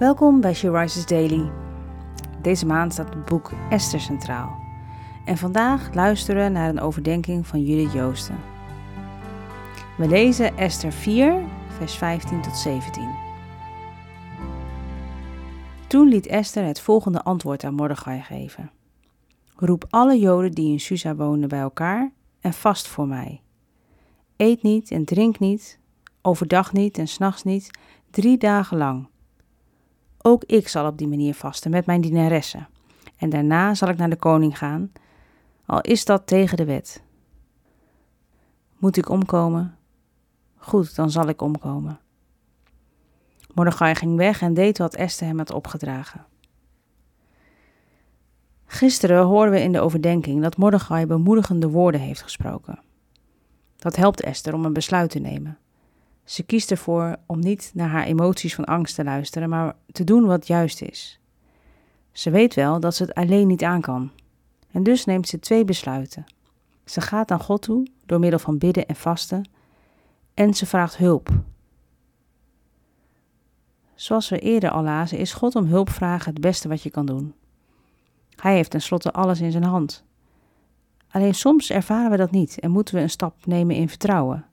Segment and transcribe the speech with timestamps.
[0.00, 1.50] Welkom bij She Daily.
[2.42, 4.58] Deze maand staat het boek Esther centraal.
[5.24, 8.38] En vandaag luisteren we naar een overdenking van Judith Joosten.
[9.96, 13.14] We lezen Esther 4, vers 15 tot 17.
[15.86, 18.70] Toen liet Esther het volgende antwoord aan Mordechai geven.
[19.56, 23.40] Roep alle Joden die in Susa wonen bij elkaar en vast voor mij.
[24.36, 25.78] Eet niet en drink niet,
[26.22, 27.70] overdag niet en s'nachts niet,
[28.10, 29.09] drie dagen lang.
[30.22, 32.68] Ook ik zal op die manier vasten met mijn dienaressen.
[33.16, 34.92] En daarna zal ik naar de koning gaan,
[35.66, 37.02] al is dat tegen de wet.
[38.78, 39.76] Moet ik omkomen?
[40.56, 42.00] Goed, dan zal ik omkomen.
[43.54, 46.26] Mordechai ging weg en deed wat Esther hem had opgedragen.
[48.66, 52.78] Gisteren hoorden we in de overdenking dat Mordechai bemoedigende woorden heeft gesproken.
[53.76, 55.58] Dat helpt Esther om een besluit te nemen.
[56.30, 60.26] Ze kiest ervoor om niet naar haar emoties van angst te luisteren, maar te doen
[60.26, 61.20] wat juist is.
[62.12, 64.10] Ze weet wel dat ze het alleen niet aan kan.
[64.70, 66.26] En dus neemt ze twee besluiten.
[66.84, 69.48] Ze gaat naar God toe door middel van bidden en vasten
[70.34, 71.28] en ze vraagt hulp.
[73.94, 77.06] Zoals we eerder al lazen, is God om hulp vragen het beste wat je kan
[77.06, 77.34] doen.
[78.36, 80.04] Hij heeft tenslotte alles in zijn hand.
[81.10, 84.49] Alleen soms ervaren we dat niet en moeten we een stap nemen in vertrouwen.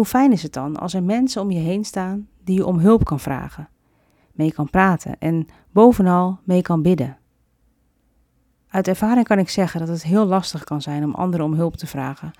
[0.00, 2.78] Hoe fijn is het dan als er mensen om je heen staan die je om
[2.78, 3.68] hulp kan vragen,
[4.32, 7.18] mee kan praten en bovenal mee kan bidden.
[8.68, 11.76] Uit ervaring kan ik zeggen dat het heel lastig kan zijn om anderen om hulp
[11.76, 12.30] te vragen,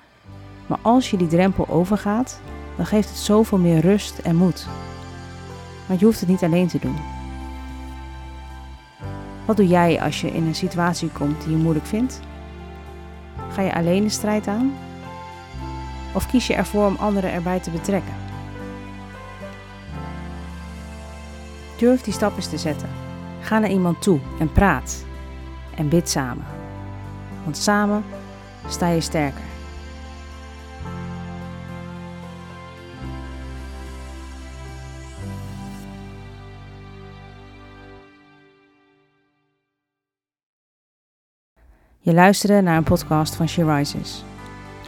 [0.67, 2.41] maar als je die drempel overgaat,
[2.77, 4.67] dan geeft het zoveel meer rust en moed.
[5.89, 6.97] Maar je hoeft het niet alleen te doen.
[9.47, 12.21] Wat doe jij als je in een situatie komt die je moeilijk vindt?
[13.51, 14.73] Ga je alleen de strijd aan?
[16.15, 18.15] Of kies je ervoor om anderen erbij te betrekken?
[21.79, 22.89] Durf die stap eens te zetten.
[23.41, 25.05] Ga naar iemand toe en praat.
[25.77, 26.45] En bid samen.
[27.45, 28.05] Want samen
[28.69, 29.49] sta je sterker.
[42.03, 44.25] Je luisterde naar een podcast van She Rises.